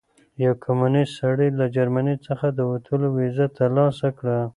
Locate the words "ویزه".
3.17-3.45